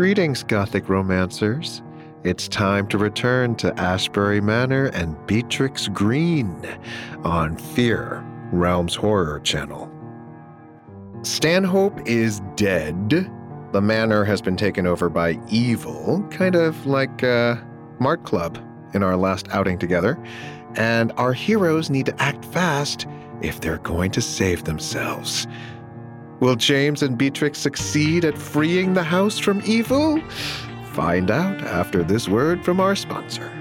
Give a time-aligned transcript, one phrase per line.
[0.00, 1.82] Greetings, Gothic romancers.
[2.24, 6.66] It's time to return to Ashbury Manor and Beatrix Greene
[7.22, 9.92] on Fear, Realms Horror Channel.
[11.20, 13.30] Stanhope is dead.
[13.72, 17.62] The manor has been taken over by evil, kind of like a
[17.98, 18.58] Mart Club
[18.94, 20.18] in our last outing together.
[20.76, 23.06] And our heroes need to act fast
[23.42, 25.46] if they're going to save themselves.
[26.40, 30.20] Will James and Beatrix succeed at freeing the house from evil?
[30.92, 33.52] Find out after this word from our sponsor.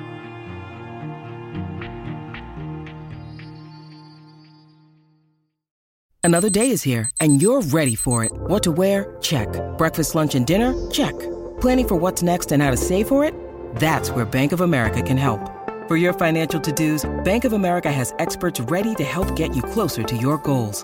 [6.23, 8.31] Another day is here, and you're ready for it.
[8.33, 9.17] What to wear?
[9.19, 9.49] Check.
[9.77, 10.73] Breakfast, lunch, and dinner?
[10.91, 11.17] Check.
[11.59, 13.33] Planning for what's next and how to save for it?
[13.75, 15.41] That's where Bank of America can help.
[15.87, 19.61] For your financial to dos, Bank of America has experts ready to help get you
[19.61, 20.83] closer to your goals.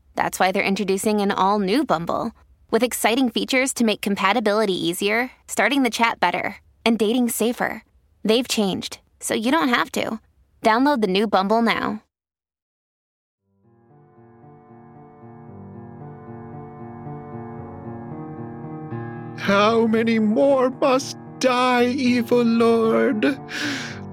[0.15, 2.31] that's why they're introducing an all new Bumble
[2.69, 7.83] with exciting features to make compatibility easier, starting the chat better, and dating safer.
[8.23, 10.19] They've changed, so you don't have to.
[10.61, 12.03] Download the new Bumble now.
[19.37, 23.39] How many more must die, evil lord?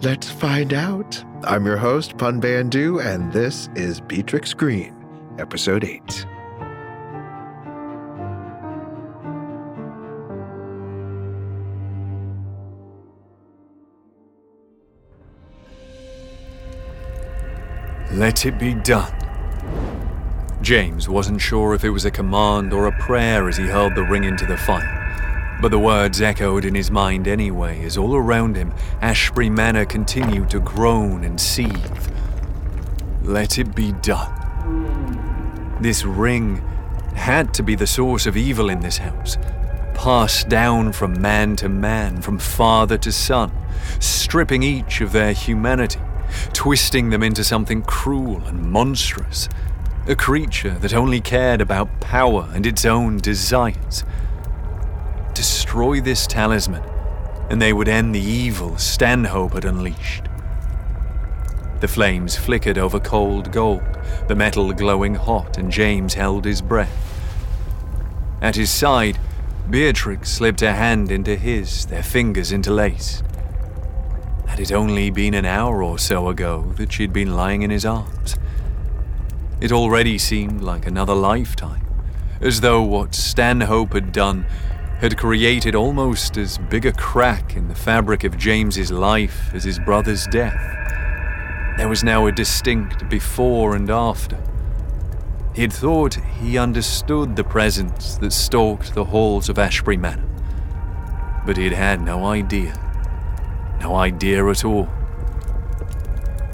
[0.00, 1.22] Let's find out.
[1.44, 4.96] I'm your host, Pun Bandu, and this is Beatrix Greene,
[5.38, 6.26] Episode 8.
[18.10, 19.14] Let it be done.
[20.60, 24.02] James wasn't sure if it was a command or a prayer as he hurled the
[24.02, 28.56] ring into the fire, but the words echoed in his mind anyway as all around
[28.56, 32.10] him Ashbury Manor continued to groan and seethe.
[33.22, 34.37] Let it be done.
[35.80, 36.56] This ring
[37.14, 39.36] had to be the source of evil in this house,
[39.94, 43.52] passed down from man to man, from father to son,
[44.00, 46.00] stripping each of their humanity
[46.52, 49.48] twisting them into something cruel and monstrous.
[50.06, 54.04] A creature that only cared about power and its own desires.
[55.34, 56.82] Destroy this talisman,
[57.50, 60.27] and they would end the evil Stanhope had unleashed.
[61.80, 63.82] The flames flickered over cold gold,
[64.26, 67.04] the metal glowing hot, and James held his breath.
[68.42, 69.18] At his side,
[69.70, 73.22] Beatrix slipped her hand into his, their fingers interlaced.
[74.46, 77.84] Had it only been an hour or so ago that she'd been lying in his
[77.84, 78.36] arms?
[79.60, 81.86] It already seemed like another lifetime,
[82.40, 84.46] as though what Stanhope had done
[85.00, 89.78] had created almost as big a crack in the fabric of James's life as his
[89.78, 91.07] brother's death.
[91.78, 94.38] There was now a distinct before and after.
[95.54, 100.28] He'd thought he understood the presence that stalked the halls of Ashbury Manor,
[101.46, 102.78] but he'd had no idea
[103.80, 104.88] no idea at all.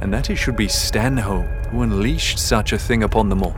[0.01, 3.57] And that it should be Stanhope who unleashed such a thing upon them all.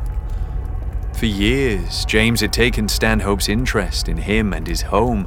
[1.15, 5.27] For years, James had taken Stanhope's interest in him and his home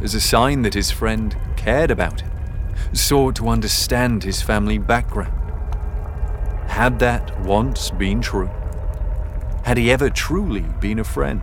[0.00, 2.30] as a sign that his friend cared about him,
[2.92, 5.41] sought to understand his family background.
[6.72, 8.50] Had that once been true?
[9.62, 11.42] Had he ever truly been a friend?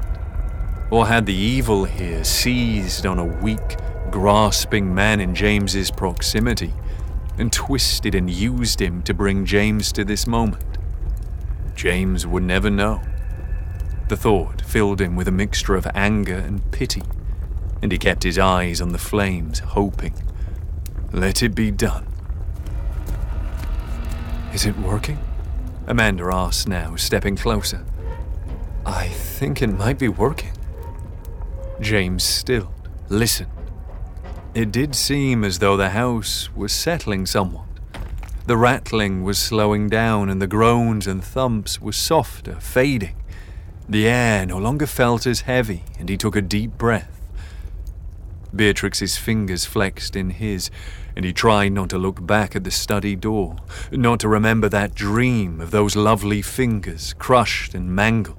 [0.89, 3.77] Or had the evil here seized on a weak,
[4.09, 6.73] grasping man in James's proximity
[7.37, 10.79] and twisted and used him to bring James to this moment.
[11.75, 12.99] James would never know.
[14.07, 17.03] The thought filled him with a mixture of anger and pity,
[17.83, 20.15] and he kept his eyes on the flames, hoping.
[21.13, 22.08] Let it be done.
[24.53, 25.19] Is it working?
[25.87, 27.85] Amanda asked now, stepping closer.
[28.85, 30.51] I think it might be working.
[31.81, 33.51] James stilled, listened,
[34.55, 37.65] it did seem as though the house was settling somewhat.
[38.47, 43.15] The rattling was slowing down, and the groans and thumps were softer, fading.
[43.87, 47.21] The air no longer felt as heavy, and he took a deep breath.
[48.55, 50.71] Beatrix's fingers flexed in his,
[51.15, 53.57] and he tried not to look back at the study door,
[53.91, 58.37] not to remember that dream of those lovely fingers crushed and mangled,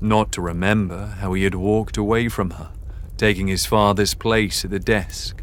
[0.00, 2.70] not to remember how he had walked away from her,
[3.16, 5.42] taking his father's place at the desk.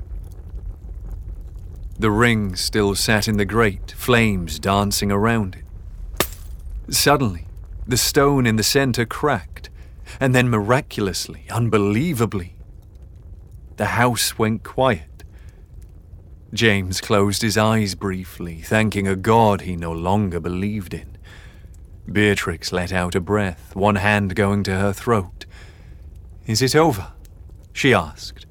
[1.97, 6.27] The ring still sat in the grate, flames dancing around it.
[6.93, 7.45] Suddenly,
[7.87, 9.69] the stone in the center cracked,
[10.19, 12.55] and then miraculously, unbelievably,
[13.77, 15.12] the house went quiet.
[16.53, 21.17] James closed his eyes briefly, thanking a god he no longer believed in.
[22.11, 25.47] Beatrix let out a breath, one hand going to her throat.
[26.45, 27.11] Is it over?
[27.71, 28.45] she asked,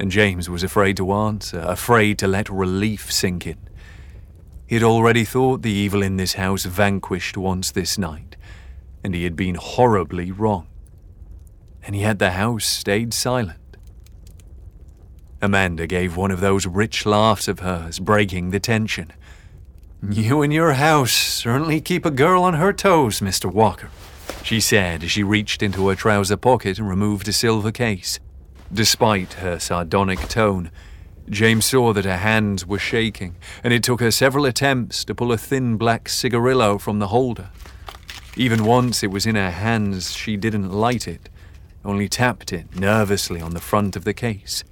[0.00, 3.58] and James was afraid to answer, afraid to let relief sink in.
[4.66, 8.36] He had already thought the evil in this house vanquished once this night,
[9.04, 10.68] and he had been horribly wrong.
[11.82, 13.60] And yet the house stayed silent.
[15.42, 19.12] Amanda gave one of those rich laughs of hers, breaking the tension.
[20.08, 23.52] You and your house certainly keep a girl on her toes, Mr.
[23.52, 23.90] Walker,
[24.42, 28.18] she said as she reached into her trouser pocket and removed a silver case.
[28.72, 30.70] Despite her sardonic tone,
[31.28, 35.32] James saw that her hands were shaking, and it took her several attempts to pull
[35.32, 37.50] a thin black cigarillo from the holder.
[38.36, 41.28] Even once it was in her hands, she didn't light it,
[41.84, 44.62] only tapped it nervously on the front of the case.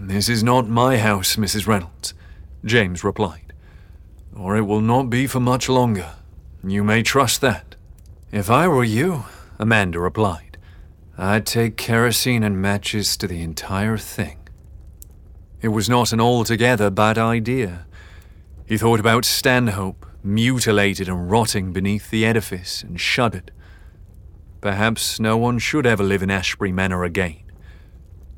[0.00, 1.66] This is not my house, Mrs.
[1.66, 2.14] Reynolds,
[2.64, 3.52] James replied,
[4.32, 6.14] or it will not be for much longer.
[6.62, 7.74] You may trust that.
[8.30, 9.24] If I were you,
[9.58, 10.56] Amanda replied,
[11.18, 14.38] I'd take kerosene and matches to the entire thing.
[15.60, 17.84] It was not an altogether bad idea.
[18.66, 23.50] He thought about Stanhope, mutilated and rotting beneath the edifice, and shuddered.
[24.60, 27.47] Perhaps no one should ever live in Ashbury Manor again.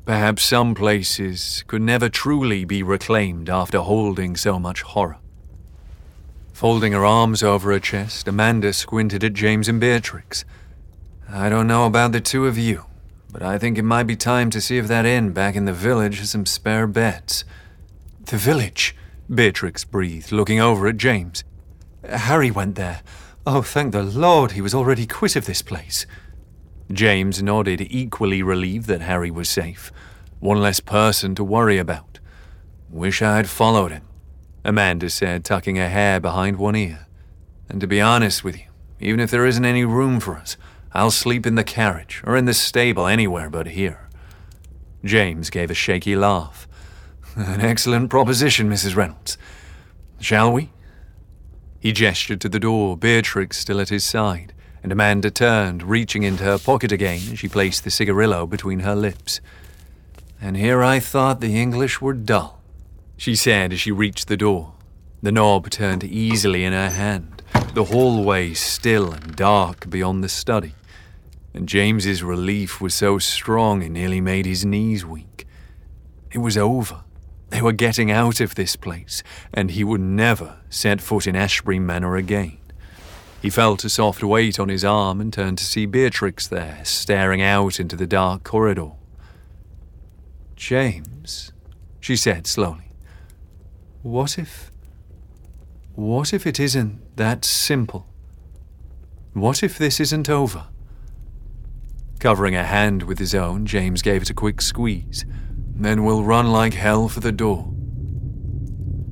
[0.05, 5.17] Perhaps some places could never truly be reclaimed after holding so much horror.
[6.53, 10.43] Folding her arms over her chest, Amanda squinted at James and Beatrix.
[11.29, 12.85] I don't know about the two of you,
[13.31, 15.73] but I think it might be time to see if that inn back in the
[15.73, 17.45] village has some spare beds.
[18.25, 18.95] The village?
[19.33, 21.43] Beatrix breathed, looking over at James.
[22.07, 23.01] Harry went there.
[23.45, 26.05] Oh, thank the Lord he was already quit of this place.
[26.93, 29.91] James nodded, equally relieved that Harry was safe.
[30.39, 32.19] One less person to worry about.
[32.89, 34.03] Wish I had followed him,
[34.65, 37.07] Amanda said, tucking her hair behind one ear.
[37.69, 38.65] And to be honest with you,
[38.99, 40.57] even if there isn't any room for us,
[40.93, 44.09] I'll sleep in the carriage or in the stable anywhere but here.
[45.03, 46.67] James gave a shaky laugh.
[47.35, 48.95] An excellent proposition, Mrs.
[48.95, 49.37] Reynolds.
[50.19, 50.71] Shall we?
[51.79, 56.43] He gestured to the door, Beatrix still at his side, and Amanda turned, reaching into
[56.43, 59.41] her pocket again as she placed the cigarillo between her lips.
[60.41, 62.61] And here I thought the English were dull,
[63.17, 64.73] she said as she reached the door.
[65.21, 67.43] The knob turned easily in her hand,
[67.73, 70.73] the hallway still and dark beyond the study
[71.53, 75.45] and James's relief was so strong it nearly made his knees weak.
[76.31, 77.03] It was over.
[77.49, 79.21] They were getting out of this place,
[79.53, 82.57] and he would never set foot in Ashbury Manor again.
[83.41, 87.41] He felt a soft weight on his arm and turned to see Beatrix there, staring
[87.41, 88.91] out into the dark corridor.
[90.55, 91.51] James,
[91.99, 92.91] she said slowly,
[94.03, 94.71] what if.
[95.93, 98.07] What if it isn't that simple?
[99.33, 100.67] What if this isn't over?
[102.19, 105.25] Covering a hand with his own, James gave it a quick squeeze.
[105.75, 107.73] Then we'll run like hell for the door.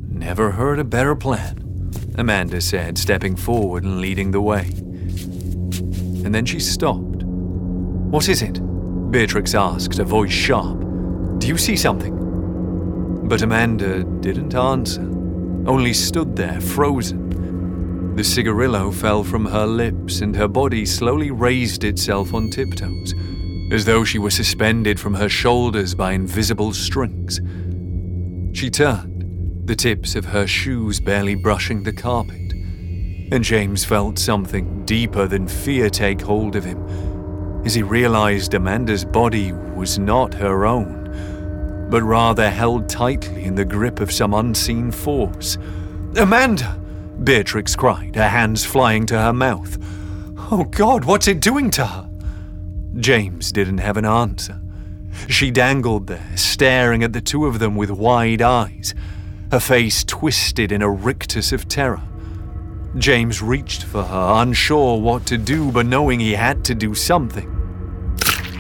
[0.08, 1.69] Never heard a better plan,
[2.20, 4.66] Amanda said, stepping forward and leading the way.
[6.26, 7.24] And then she stopped.
[7.24, 8.60] What is it?
[9.12, 10.80] Beatrix asked, her voice sharp.
[11.40, 13.28] Do you see something?
[13.28, 18.16] But Amanda didn't answer, only stood there, frozen.
[18.16, 23.14] The cigarillo fell from her lips, and her body slowly raised itself on tiptoes,
[23.72, 27.40] as though she were suspended from her shoulders by invisible strings.
[28.52, 29.09] She turned,
[29.70, 32.54] the tips of her shoes barely brushing the carpet,
[33.32, 36.84] and James felt something deeper than fear take hold of him
[37.64, 43.64] as he realized Amanda's body was not her own, but rather held tightly in the
[43.64, 45.60] grip of some unseen force.
[46.16, 46.82] Amanda!
[47.24, 49.78] Beatrix cried, her hands flying to her mouth.
[50.52, 52.10] Oh God, what's it doing to her?
[52.96, 54.60] James didn't have an answer.
[55.28, 58.96] She dangled there, staring at the two of them with wide eyes,
[59.52, 62.02] her face twisted in a rictus of terror.
[62.98, 67.56] James reached for her, unsure what to do, but knowing he had to do something.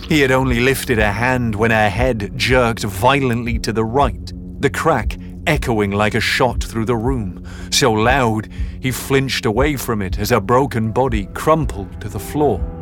[0.07, 4.69] He had only lifted a hand when her head jerked violently to the right, the
[4.69, 5.17] crack
[5.47, 10.29] echoing like a shot through the room, so loud he flinched away from it as
[10.29, 12.78] her broken body crumpled to the floor.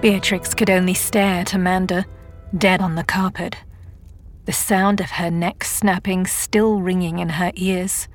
[0.00, 2.04] Beatrix could only stare at Amanda,
[2.56, 3.56] dead on the carpet,
[4.44, 8.06] the sound of her neck snapping still ringing in her ears.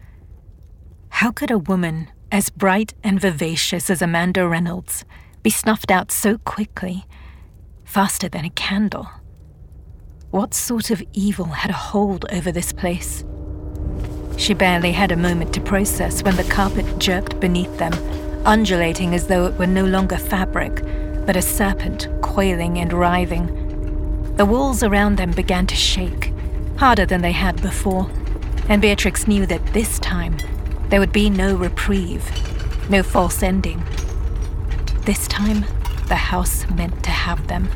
[1.10, 5.06] How could a woman as bright and vivacious as Amanda Reynolds
[5.42, 7.06] be snuffed out so quickly,
[7.84, 9.10] faster than a candle?
[10.30, 13.26] What sort of evil had a hold over this place?
[14.38, 17.94] She barely had a moment to process when the carpet jerked beneath them,
[18.46, 20.84] undulating as though it were no longer fabric,
[21.26, 24.36] but a serpent coiling and writhing.
[24.36, 26.34] The walls around them began to shake,
[26.78, 28.10] harder than they had before,
[28.70, 30.38] and Beatrix knew that this time
[30.90, 32.30] there would be no reprieve,
[32.90, 33.84] no false ending.
[35.06, 35.66] This time,
[36.08, 37.70] the house meant to have them.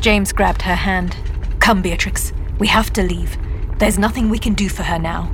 [0.00, 1.16] James grabbed her hand.
[1.60, 3.36] Come, Beatrix, we have to leave.
[3.78, 5.32] There's nothing we can do for her now.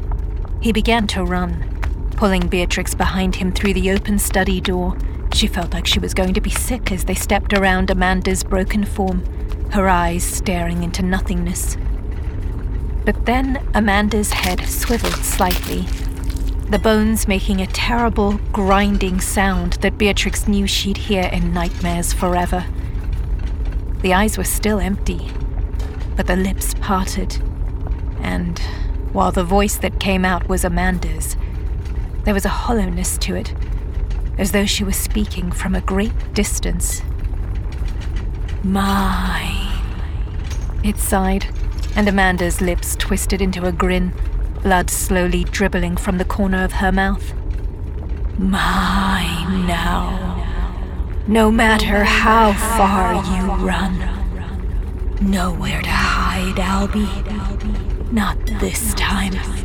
[0.60, 4.96] He began to run, pulling Beatrix behind him through the open study door.
[5.32, 8.84] She felt like she was going to be sick as they stepped around Amanda's broken
[8.84, 9.24] form,
[9.70, 11.76] her eyes staring into nothingness.
[13.04, 15.86] But then Amanda's head swiveled slightly,
[16.68, 22.64] the bones making a terrible, grinding sound that Beatrix knew she'd hear in nightmares forever.
[24.02, 25.30] The eyes were still empty,
[26.16, 27.42] but the lips parted,
[28.20, 28.58] and
[29.12, 31.36] while the voice that came out was Amanda's,
[32.24, 33.52] there was a hollowness to it,
[34.40, 37.02] as though she were speaking from a great distance.
[38.64, 39.68] Mine.
[40.82, 41.46] It sighed,
[41.94, 44.14] and Amanda's lips twisted into a grin
[44.62, 47.34] blood slowly dribbling from the corner of her mouth.
[48.38, 50.46] Mine now.
[51.26, 53.98] No matter how far you run,
[55.20, 58.10] nowhere to hide, Albie.
[58.10, 59.59] Not this time.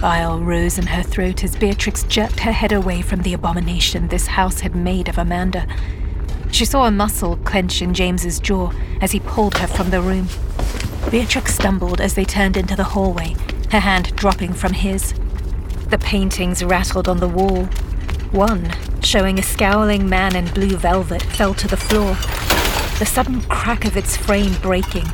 [0.00, 4.26] Bile rose in her throat as Beatrix jerked her head away from the abomination this
[4.26, 5.66] house had made of Amanda.
[6.52, 10.28] She saw a muscle clench in James's jaw as he pulled her from the room.
[11.10, 13.34] Beatrix stumbled as they turned into the hallway,
[13.70, 15.14] her hand dropping from his.
[15.88, 17.64] The paintings rattled on the wall.
[18.32, 18.72] One,
[19.02, 22.14] showing a scowling man in blue velvet, fell to the floor,
[22.98, 25.06] the sudden crack of its frame breaking,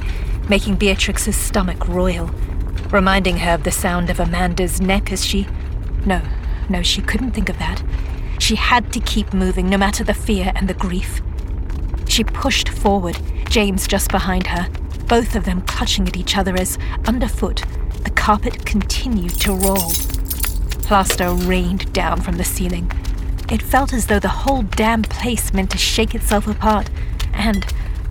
[0.49, 2.31] making Beatrix's stomach roil,
[2.93, 5.49] reminding her of the sound of Amanda's neck as she.
[6.07, 6.21] No,
[6.69, 7.83] no, she couldn't think of that.
[8.39, 11.23] She had to keep moving, no matter the fear and the grief.
[12.07, 13.19] She pushed forward,
[13.49, 14.69] James just behind her,
[15.07, 17.63] both of them clutching at each other as, underfoot,
[18.05, 19.93] the carpet continued to roll.
[20.83, 22.91] Plaster rained down from the ceiling.
[23.51, 26.91] It felt as though the whole damn place meant to shake itself apart,
[27.33, 27.65] and,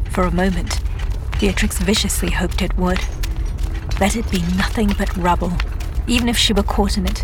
[0.10, 0.80] for a moment,
[1.40, 3.00] Beatrix viciously hoped it would.
[4.02, 5.54] Let it be nothing but rubble,
[6.08, 7.24] even if she were caught in it.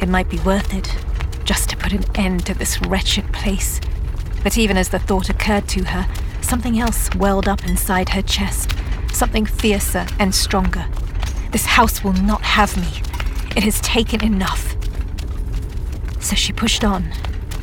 [0.00, 0.96] It might be worth it,
[1.44, 3.78] just to put an end to this wretched place.
[4.42, 6.08] But even as the thought occurred to her,
[6.40, 8.70] something else welled up inside her chest
[9.12, 10.86] something fiercer and stronger.
[11.50, 13.02] This house will not have me.
[13.56, 14.76] It has taken enough.
[16.20, 17.12] So she pushed on,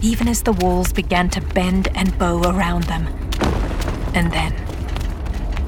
[0.02, 3.08] even as the walls began to bend and bow around them.
[4.14, 4.52] And then,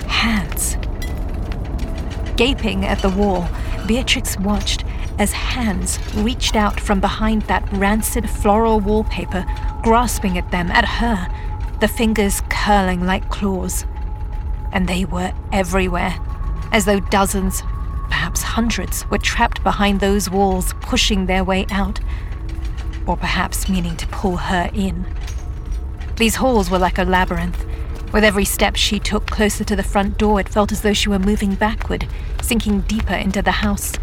[0.08, 0.69] hands.
[2.40, 3.46] Gaping at the wall,
[3.86, 4.86] Beatrix watched
[5.20, 9.46] as hands reached out from behind that rancid floral wallpaper,
[9.84, 11.28] grasping at them, at her,
[11.82, 13.86] the fingers curling like claws
[14.72, 16.16] and they were everywhere,
[16.72, 17.62] as though dozens,
[18.08, 22.00] perhaps hundreds, were trapped behind those walls, pushing their way out,
[23.06, 25.06] or perhaps meaning to pull her in.
[26.16, 27.66] These halls were like a labyrinth.
[28.12, 31.10] With every step she took closer to the front door, it felt as though she
[31.10, 32.08] were moving backward,
[32.42, 33.94] sinking deeper into the house.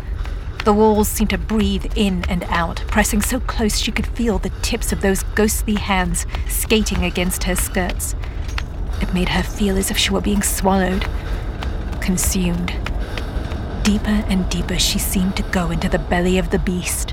[0.64, 4.50] The walls seemed to breathe in and out, pressing so close she could feel the
[4.62, 8.14] tips of those ghostly hands skating against her skirts.
[9.00, 11.08] It made her feel as if she were being swallowed,
[12.00, 12.74] consumed.
[13.82, 17.12] Deeper and deeper she seemed to go into the belly of the beast.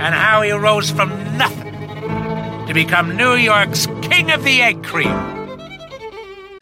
[0.00, 1.74] and how he rose from nothing
[2.66, 5.40] to become New York's King of the Egg Cream.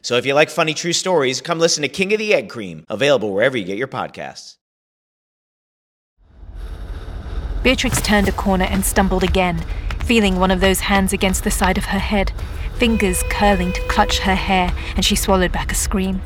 [0.02, 2.84] So if you like funny true stories, come listen to King of the Egg Cream,
[2.88, 4.56] available wherever you get your podcasts.
[7.62, 9.64] Beatrix turned a corner and stumbled again,
[10.04, 12.32] feeling one of those hands against the side of her head,
[12.76, 16.22] fingers curling to clutch her hair, and she swallowed back a scream.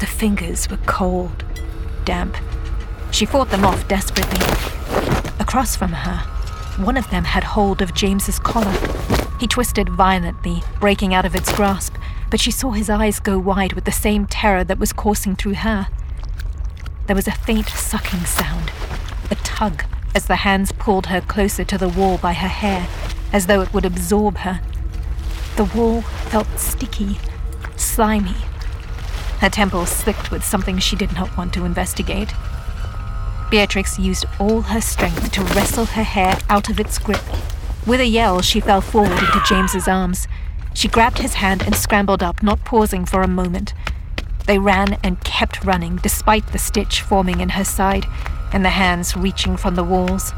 [0.00, 1.44] The fingers were cold,
[2.04, 2.36] damp.
[3.10, 5.11] She fought them off desperately.
[5.42, 6.18] Across from her,
[6.84, 8.78] one of them had hold of James's collar.
[9.40, 11.96] He twisted violently, breaking out of its grasp,
[12.30, 15.54] but she saw his eyes go wide with the same terror that was coursing through
[15.54, 15.88] her.
[17.08, 18.70] There was a faint sucking sound,
[19.32, 19.82] a tug
[20.14, 22.86] as the hands pulled her closer to the wall by her hair,
[23.32, 24.60] as though it would absorb her.
[25.56, 27.18] The wall felt sticky,
[27.74, 28.36] slimy.
[29.40, 32.32] Her temples slicked with something she did not want to investigate.
[33.52, 37.20] Beatrix used all her strength to wrestle her hair out of its grip.
[37.86, 40.26] With a yell, she fell forward into James's arms.
[40.72, 43.74] She grabbed his hand and scrambled up, not pausing for a moment.
[44.46, 48.06] They ran and kept running, despite the stitch forming in her side
[48.54, 50.32] and the hands reaching from the walls.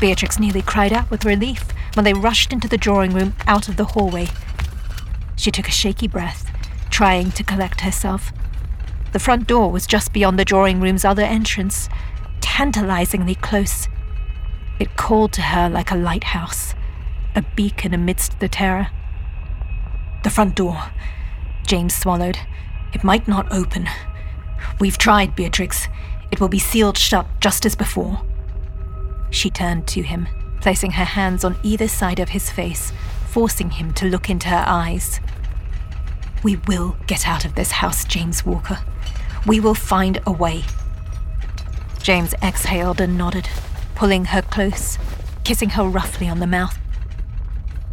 [0.00, 1.62] Beatrix nearly cried out with relief
[1.94, 4.26] when they rushed into the drawing room out of the hallway.
[5.36, 6.50] She took a shaky breath,
[6.90, 8.32] trying to collect herself.
[9.12, 11.88] The front door was just beyond the drawing room's other entrance,
[12.42, 13.88] tantalizingly close.
[14.78, 16.74] It called to her like a lighthouse,
[17.34, 18.88] a beacon amidst the terror.
[20.24, 20.90] The front door.
[21.66, 22.38] James swallowed.
[22.92, 23.88] It might not open.
[24.78, 25.88] We've tried, Beatrix.
[26.30, 28.22] It will be sealed shut just as before.
[29.30, 30.28] She turned to him,
[30.60, 32.92] placing her hands on either side of his face,
[33.28, 35.20] forcing him to look into her eyes.
[36.42, 38.80] We will get out of this house, James Walker.
[39.46, 40.64] We will find a way.
[42.02, 43.48] James exhaled and nodded,
[43.94, 44.98] pulling her close,
[45.44, 46.76] kissing her roughly on the mouth.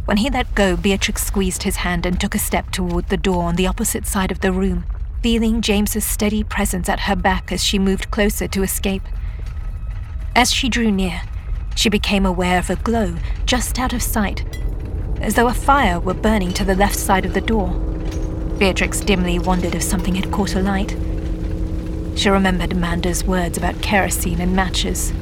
[0.04, 3.44] When he let go, Beatrix squeezed his hand and took a step toward the door
[3.44, 4.84] on the opposite side of the room,
[5.22, 9.02] feeling James's steady presence at her back as she moved closer to escape.
[10.34, 11.22] As she drew near,
[11.76, 14.44] she became aware of a glow just out of sight,
[15.20, 17.68] as though a fire were burning to the left side of the door.
[18.58, 20.96] Beatrix dimly wondered if something had caught alight.
[22.16, 25.12] She remembered Amanda's words about kerosene and matches.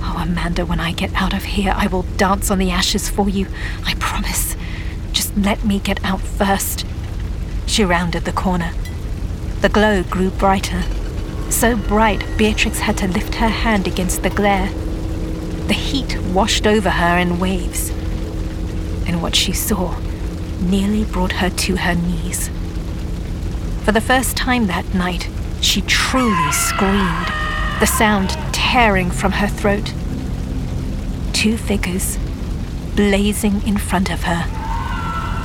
[0.00, 3.28] Oh, Amanda, when I get out of here, I will dance on the ashes for
[3.28, 3.46] you.
[3.84, 4.56] I promise.
[5.12, 6.84] Just let me get out first.
[7.66, 8.72] She rounded the corner.
[9.60, 10.82] The glow grew brighter.
[11.50, 14.68] So bright, Beatrix had to lift her hand against the glare.
[15.66, 17.88] The heat washed over her in waves.
[19.06, 19.98] And what she saw
[20.60, 22.50] nearly brought her to her knees.
[23.84, 25.28] For the first time that night,
[25.64, 27.26] she truly screamed,
[27.80, 29.92] the sound tearing from her throat.
[31.32, 32.18] Two figures
[32.94, 34.44] blazing in front of her,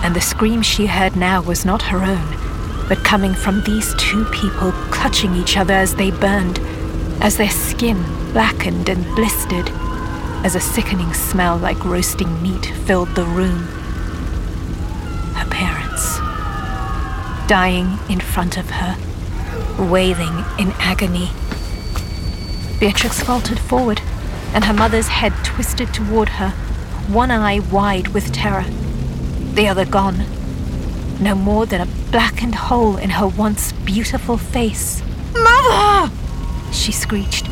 [0.03, 4.25] and the scream she heard now was not her own, but coming from these two
[4.25, 6.59] people clutching each other as they burned,
[7.21, 8.03] as their skin
[8.33, 9.69] blackened and blistered,
[10.45, 13.63] as a sickening smell like roasting meat filled the room.
[15.33, 16.17] Her parents,
[17.47, 19.08] dying in front of her
[19.79, 21.29] wailing in agony.
[22.79, 24.01] Beatrix faltered forward,
[24.53, 26.49] and her mother's head twisted toward her,
[27.07, 28.65] one eye wide with terror,
[29.53, 30.25] the other gone.
[31.19, 35.01] No more than a blackened hole in her once beautiful face.
[35.33, 36.11] Mother!
[36.71, 37.47] She screeched.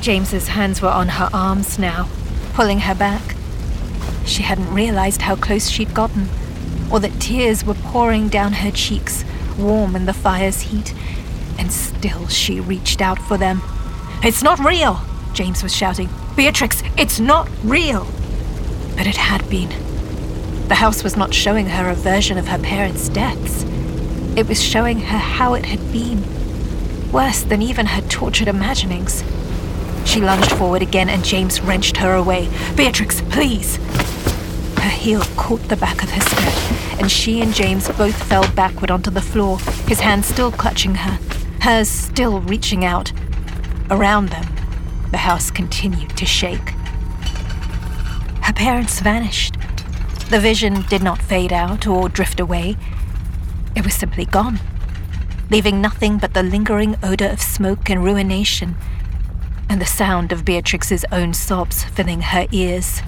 [0.00, 2.08] James's hands were on her arms now,
[2.54, 3.36] pulling her back.
[4.24, 6.28] She hadn't realized how close she'd gotten,
[6.90, 9.24] or that tears were pouring down her cheeks,
[9.58, 10.94] warm in the fire's heat,
[11.60, 13.60] and still she reached out for them.
[14.24, 15.00] It's not real,
[15.34, 16.08] James was shouting.
[16.34, 18.06] Beatrix, it's not real.
[18.96, 19.68] But it had been.
[20.68, 23.64] The house was not showing her a version of her parents' deaths.
[24.36, 26.24] It was showing her how it had been.
[27.12, 29.22] Worse than even her tortured imaginings.
[30.06, 32.48] She lunged forward again, and James wrenched her away.
[32.74, 33.76] Beatrix, please!
[34.76, 38.90] Her heel caught the back of her skirt, and she and James both fell backward
[38.90, 41.18] onto the floor, his hand still clutching her,
[41.60, 43.12] hers still reaching out.
[43.90, 44.46] Around them,
[45.10, 46.70] the house continued to shake.
[48.42, 49.56] Her parents vanished.
[50.30, 52.76] The vision did not fade out or drift away.
[53.74, 54.60] It was simply gone,
[55.50, 58.76] leaving nothing but the lingering odor of smoke and ruination,
[59.68, 63.02] and the sound of Beatrix's own sobs filling her ears.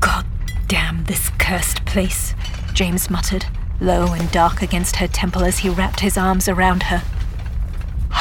[0.00, 0.24] God
[0.66, 2.34] damn this cursed place,
[2.72, 3.46] James muttered,
[3.80, 7.02] low and dark against her temple as he wrapped his arms around her.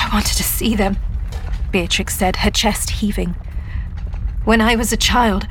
[0.07, 0.97] I wanted to see them,
[1.71, 3.35] Beatrix said, her chest heaving.
[4.45, 5.47] When I was a child,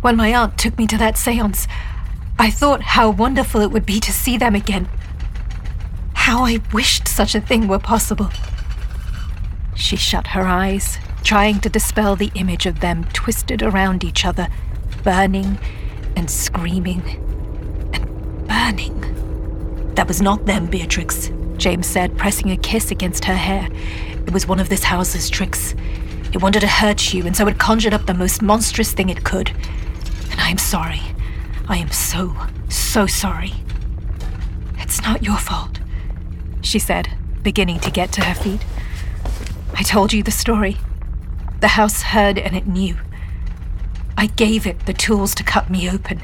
[0.00, 1.66] When my aunt took me to that seance,
[2.38, 4.88] I thought how wonderful it would be to see them again.
[6.14, 8.30] How I wished such a thing were possible.
[9.74, 14.48] She shut her eyes, trying to dispel the image of them twisted around each other,
[15.02, 15.58] burning
[16.14, 17.02] and screaming
[17.92, 19.94] and burning.
[19.94, 23.68] That was not them, Beatrix, James said, pressing a kiss against her hair.
[24.26, 25.74] It was one of this house's tricks.
[26.32, 29.24] It wanted to hurt you, and so it conjured up the most monstrous thing it
[29.24, 29.50] could.
[30.30, 31.00] And I am sorry.
[31.68, 32.36] I am so,
[32.68, 33.52] so sorry.
[34.78, 35.80] It's not your fault,
[36.60, 37.10] she said,
[37.42, 38.64] beginning to get to her feet.
[39.74, 40.76] I told you the story.
[41.60, 42.96] The house heard and it knew.
[44.16, 46.22] I gave it the tools to cut me open.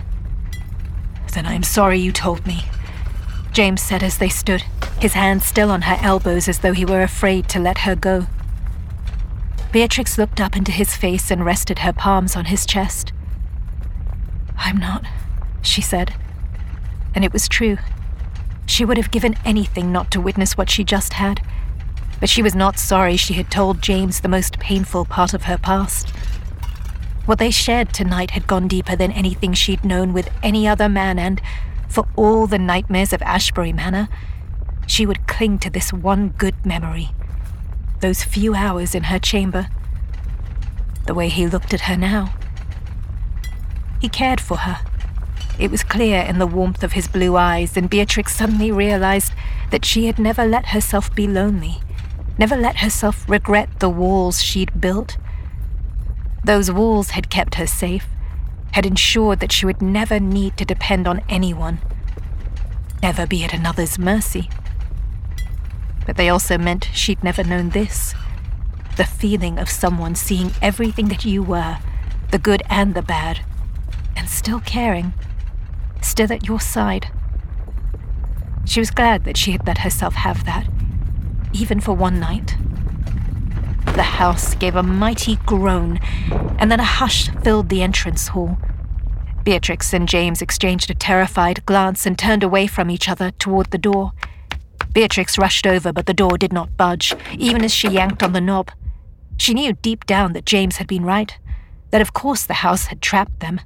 [1.32, 2.64] Then I am sorry you told me.
[3.52, 4.62] James said as they stood,
[4.98, 8.26] his hands still on her elbows as though he were afraid to let her go.
[9.72, 13.12] Beatrix looked up into his face and rested her palms on his chest.
[14.56, 15.04] I'm not,
[15.60, 16.14] she said.
[17.14, 17.76] And it was true.
[18.64, 21.42] She would have given anything not to witness what she just had.
[22.20, 25.58] But she was not sorry she had told James the most painful part of her
[25.58, 26.08] past.
[27.26, 31.18] What they shared tonight had gone deeper than anything she'd known with any other man,
[31.18, 31.40] and
[31.92, 34.08] for all the nightmares of Ashbury Manor,
[34.86, 37.10] she would cling to this one good memory
[38.02, 39.68] those few hours in her chamber.
[41.06, 42.34] The way he looked at her now.
[44.00, 44.80] He cared for her.
[45.56, 49.32] It was clear in the warmth of his blue eyes, and Beatrix suddenly realized
[49.70, 51.78] that she had never let herself be lonely,
[52.38, 55.16] never let herself regret the walls she'd built.
[56.42, 58.08] Those walls had kept her safe,
[58.72, 61.78] had ensured that she would never need to depend on anyone,
[63.02, 64.50] never be at another's mercy.
[66.06, 68.14] But they also meant she'd never known this
[68.96, 71.78] the feeling of someone seeing everything that you were,
[72.30, 73.40] the good and the bad,
[74.14, 75.14] and still caring,
[76.02, 77.10] still at your side.
[78.66, 80.68] She was glad that she had let herself have that,
[81.52, 82.56] even for one night.
[83.94, 86.00] The house gave a mighty groan,
[86.58, 88.56] and then a hush filled the entrance hall.
[89.44, 93.78] Beatrix and James exchanged a terrified glance and turned away from each other toward the
[93.78, 94.12] door.
[94.94, 98.40] Beatrix rushed over, but the door did not budge, even as she yanked on the
[98.40, 98.70] knob.
[99.36, 101.36] She knew deep down that James had been right,
[101.90, 103.60] that of course the house had trapped them.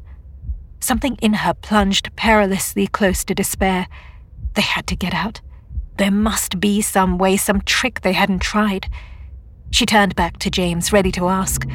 [0.80, 3.86] Something in her plunged perilously close to despair.
[4.54, 5.40] They had to get out.
[5.98, 8.88] There must be some way, some trick they hadn't tried.
[9.70, 11.66] She turned back to James, ready to ask,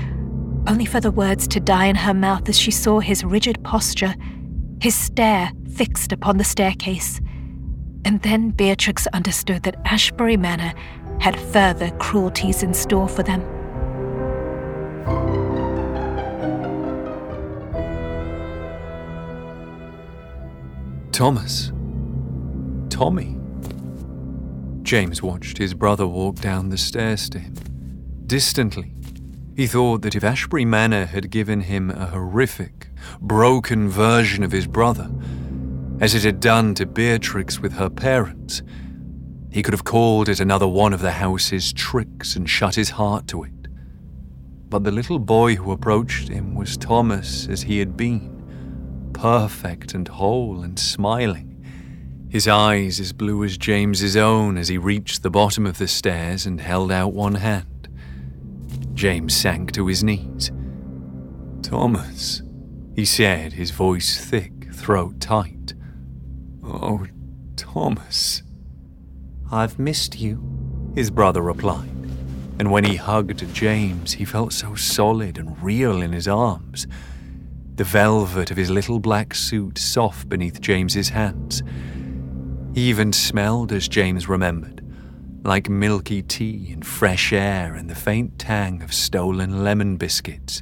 [0.67, 4.15] only for the words to die in her mouth as she saw his rigid posture,
[4.79, 7.19] his stare fixed upon the staircase.
[8.05, 10.73] And then Beatrix understood that Ashbury Manor
[11.19, 13.41] had further cruelties in store for them.
[21.11, 21.71] Thomas.
[22.89, 23.37] Tommy.
[24.81, 27.53] James watched his brother walk down the stairs to him.
[28.31, 28.93] Distantly,
[29.57, 32.87] he thought that if Ashbury Manor had given him a horrific,
[33.19, 35.11] broken version of his brother,
[35.99, 38.61] as it had done to Beatrix with her parents.
[39.51, 43.27] He could have called it another one of the house's tricks and shut his heart
[43.27, 43.67] to it.
[44.69, 50.07] But the little boy who approached him was Thomas as he had been, perfect and
[50.07, 51.65] whole and smiling,
[52.29, 56.45] his eyes as blue as James's own as he reached the bottom of the stairs
[56.45, 57.65] and held out one hand.
[59.01, 60.51] James sank to his knees.
[61.63, 62.43] Thomas,
[62.95, 65.73] he said, his voice thick, throat tight.
[66.63, 67.07] Oh,
[67.55, 68.43] Thomas.
[69.51, 71.89] I've missed you, his brother replied.
[72.59, 76.85] And when he hugged James, he felt so solid and real in his arms.
[77.77, 81.63] The velvet of his little black suit soft beneath James's hands.
[82.75, 84.80] He even smelled, as James remembered,
[85.43, 90.61] like milky tea and fresh air and the faint tang of stolen lemon biscuits.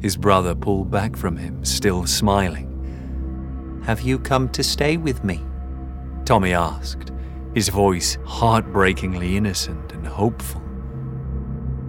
[0.00, 3.82] His brother pulled back from him, still smiling.
[3.86, 5.40] Have you come to stay with me?
[6.24, 7.12] Tommy asked,
[7.54, 10.62] his voice heartbreakingly innocent and hopeful.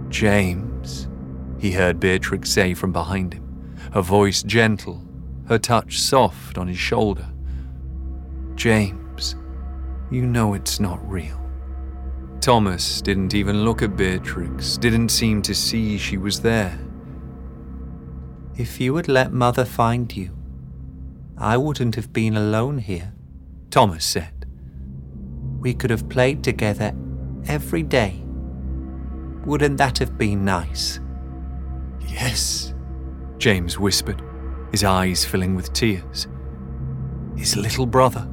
[0.08, 1.08] James,
[1.58, 5.02] he heard Beatrix say from behind him, her voice gentle,
[5.48, 7.28] her touch soft on his shoulder.
[8.54, 9.34] James,
[10.10, 11.35] you know it's not real.
[12.40, 16.78] Thomas didn't even look at Beatrix, didn't seem to see she was there.
[18.56, 20.36] If you had let Mother find you,
[21.36, 23.12] I wouldn't have been alone here,
[23.70, 24.46] Thomas said.
[25.60, 26.94] We could have played together
[27.48, 28.22] every day.
[29.44, 31.00] Wouldn't that have been nice?
[32.08, 32.72] Yes,
[33.38, 34.22] James whispered,
[34.70, 36.28] his eyes filling with tears.
[37.36, 38.28] His little brother,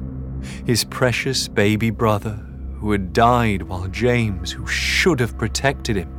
[0.64, 2.40] his precious baby brother,
[2.84, 6.14] who had died while James, who should have protected him,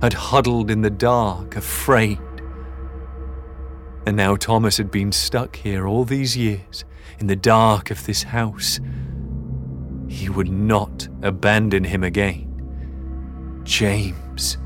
[0.00, 2.20] had huddled in the dark, afraid.
[4.06, 6.84] And now Thomas had been stuck here all these years,
[7.18, 8.78] in the dark of this house.
[10.06, 12.44] He would not abandon him again.
[13.64, 14.56] James,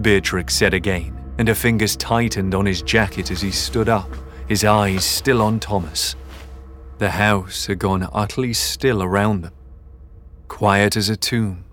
[0.00, 4.14] Beatrix said again, and her fingers tightened on his jacket as he stood up,
[4.46, 6.14] his eyes still on Thomas.
[6.98, 9.54] The house had gone utterly still around them,
[10.52, 11.64] quiet as a tomb.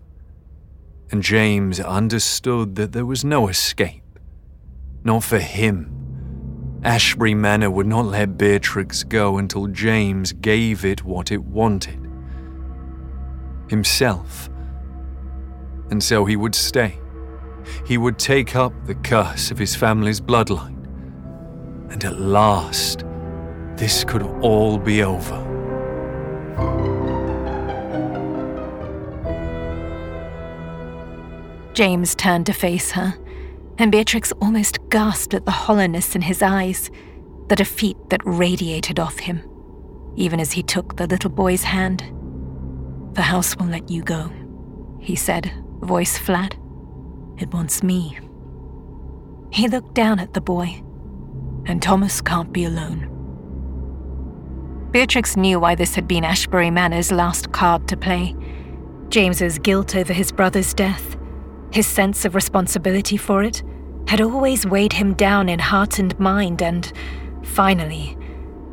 [1.12, 4.20] And James understood that there was no escape.
[5.04, 6.80] Not for him.
[6.82, 12.00] Ashbury Manor would not let Beatrix go until James gave it what it wanted
[13.68, 14.50] himself.
[15.92, 16.98] And so he would stay.
[17.86, 20.86] He would take up the curse of his family's bloodline.
[21.92, 23.04] And at last,
[23.76, 26.99] this could all be over.
[31.80, 33.18] James turned to face her,
[33.78, 36.92] and Beatrix almost gasped at the hollowness in his eyes,
[37.48, 39.42] the defeat that radiated off him,
[40.18, 42.04] even as he took the little boy's hand.
[43.13, 44.30] The house will let you go,
[45.00, 46.54] he said, voice flat.
[47.38, 48.20] It wants me.
[49.50, 50.84] He looked down at the boy,
[51.65, 53.08] and Thomas can't be alone.
[54.92, 58.36] Beatrix knew why this had been Ashbury Manor's last card to play
[59.08, 61.15] James's guilt over his brother's death,
[61.71, 63.63] his sense of responsibility for it,
[64.08, 66.91] had always weighed him down in heart and mind, and
[67.43, 68.17] finally,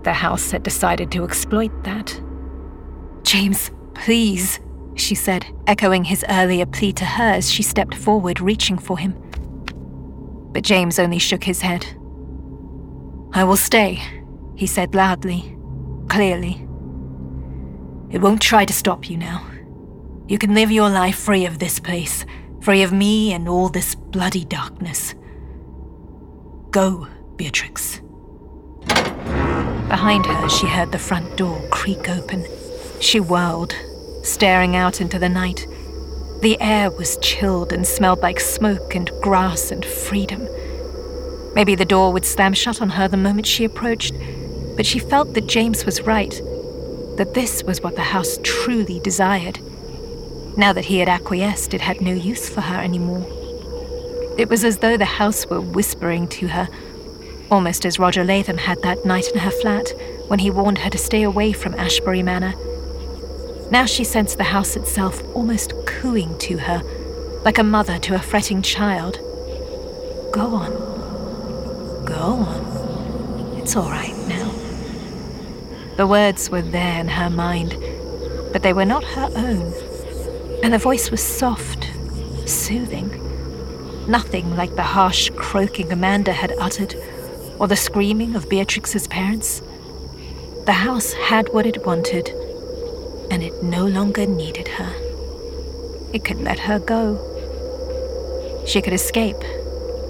[0.03, 2.21] the house had decided to exploit that.
[3.23, 4.61] James, please,
[4.95, 9.15] she said, echoing his earlier plea to her as she stepped forward, reaching for him.
[10.53, 11.85] But James only shook his head.
[13.33, 14.01] I will stay,
[14.55, 15.55] he said loudly,
[16.09, 16.67] clearly.
[18.11, 19.47] It won't try to stop you now.
[20.29, 22.25] You can live your life free of this place,
[22.67, 25.15] free of me and all this bloody darkness.
[26.73, 28.01] Go, Beatrix.
[29.89, 32.45] Behind her, she heard the front door creak open.
[32.99, 33.73] She whirled,
[34.25, 35.65] staring out into the night.
[36.43, 40.49] The air was chilled and smelled like smoke and grass and freedom.
[41.55, 44.13] Maybe the door would slam shut on her the moment she approached,
[44.75, 46.33] but she felt that James was right,
[47.17, 49.61] that this was what the house truly desired.
[50.57, 53.27] Now that he had acquiesced, it had no use for her anymore.
[54.39, 56.69] It was as though the house were whispering to her,
[57.51, 59.93] almost as Roger Latham had that night in her flat
[60.29, 62.55] when he warned her to stay away from Ashbury Manor.
[63.71, 66.83] Now she sensed the house itself almost cooing to her,
[67.45, 69.19] like a mother to a fretting child.
[70.33, 70.73] Go on.
[72.05, 73.59] Go on.
[73.59, 74.51] It's all right now.
[75.97, 77.77] The words were there in her mind,
[78.53, 79.73] but they were not her own.
[80.67, 81.89] And the voice was soft,
[82.45, 83.09] soothing.
[84.09, 86.97] Nothing like the harsh croaking Amanda had uttered,
[87.61, 89.63] or the screaming of Beatrix's parents.
[90.65, 92.31] The house had what it wanted
[93.31, 94.93] and it no longer needed her.
[96.13, 97.15] It could let her go.
[98.67, 99.37] She could escape,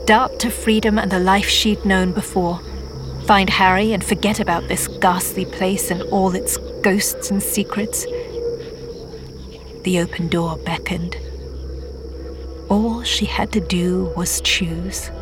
[0.07, 2.62] dart to freedom and the life she'd known before,
[3.27, 8.07] find Harry and forget about this ghastly place and all its ghosts and secrets.
[9.87, 11.16] The open door beckoned.
[12.68, 15.12] All she had to do was choose.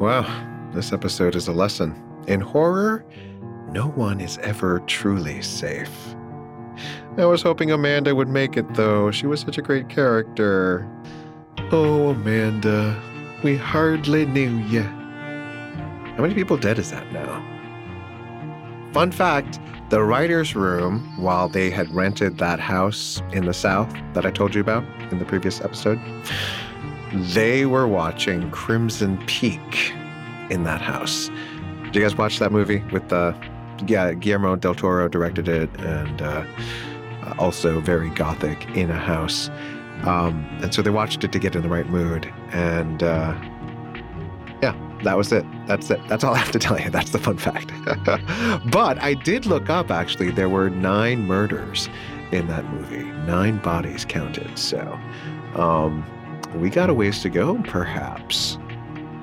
[0.00, 0.26] Well,
[0.74, 1.94] this episode is a lesson.
[2.26, 3.04] In horror,
[3.70, 6.16] no one is ever truly safe.
[7.18, 9.10] I was hoping Amanda would make it, though.
[9.10, 10.88] She was such a great character.
[11.72, 13.00] Oh, Amanda,
[13.42, 14.82] we hardly knew you.
[14.82, 17.46] How many people dead is that now?
[18.92, 19.58] Fun fact
[19.90, 24.54] the writer's room, while they had rented that house in the South that I told
[24.54, 26.00] you about in the previous episode,
[27.12, 29.92] they were watching Crimson Peak
[30.48, 31.28] in that house.
[31.84, 33.46] Did you guys watch that movie with the uh,
[33.86, 36.44] yeah, Guillermo del Toro directed it and uh,
[37.38, 39.50] also very gothic in a house.
[40.04, 42.32] Um, and so they watched it to get in the right mood.
[42.52, 43.34] And uh,
[44.62, 45.44] yeah, that was it.
[45.66, 46.00] That's it.
[46.08, 46.90] That's all I have to tell you.
[46.90, 47.72] That's the fun fact.
[48.70, 51.88] but I did look up actually, there were nine murders
[52.32, 54.58] in that movie, nine bodies counted.
[54.58, 54.98] So
[55.54, 56.04] um,
[56.54, 58.58] we got a ways to go, perhaps.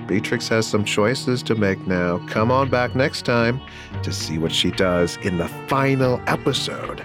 [0.08, 2.26] Beatrix has some choices to make now.
[2.28, 3.60] Come on back next time
[4.04, 7.04] to see what she does in the final episode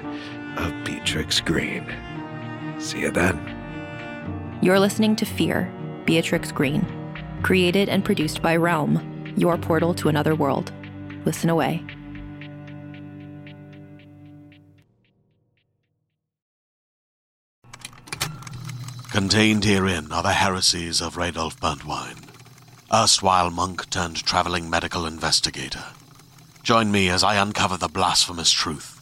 [0.57, 1.87] of Beatrix Greene.
[2.79, 3.41] See you then.
[4.61, 5.73] You're listening to Fear,
[6.05, 6.87] Beatrix Greene,
[7.43, 10.73] created and produced by Realm, your portal to another world.
[11.25, 11.85] Listen away.
[19.11, 22.25] Contained herein are the heresies of Radolf Burntwine,
[22.93, 25.85] erstwhile monk turned traveling medical investigator.
[26.62, 29.02] Join me as I uncover the blasphemous truth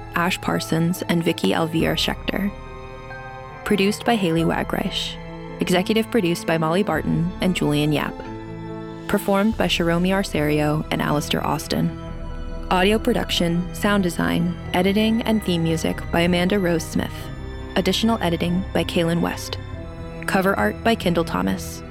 [0.15, 2.51] Ash Parsons, and Vicky Elvira Schechter.
[3.65, 5.17] Produced by Haley Wagreich.
[5.61, 8.13] Executive produced by Molly Barton and Julian Yap.
[9.07, 11.89] Performed by Sharomi Arcerio and Alistair Austin.
[12.71, 17.13] Audio production, sound design, editing, and theme music by Amanda Rose Smith.
[17.75, 19.57] Additional editing by Kaylin West.
[20.25, 21.83] Cover art by Kendall Thomas.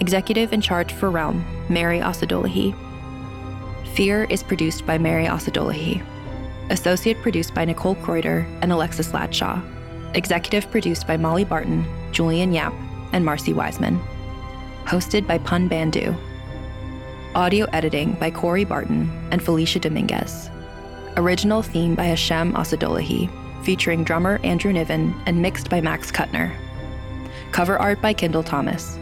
[0.00, 2.74] Executive in charge for Realm, Mary Osadolahi.
[3.94, 6.04] Fear is produced by Mary Osadolahi.
[6.70, 9.60] Associate produced by Nicole Kreuter and Alexis Ladshaw.
[10.14, 12.72] Executive produced by Molly Barton, Julian Yap,
[13.12, 14.00] and Marcy Wiseman.
[14.84, 16.16] Hosted by Pun Bandhu.
[17.34, 20.48] Audio editing by Corey Barton and Felicia Dominguez.
[21.16, 23.28] Original theme by Hashem Osadolahi,
[23.64, 26.56] featuring drummer Andrew Niven and mixed by Max Kuttner.
[27.50, 28.96] Cover art by Kendall Thomas.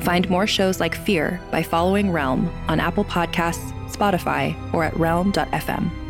[0.00, 6.05] Find more shows like Fear by following Realm on Apple Podcasts, Spotify, or at realm.fm.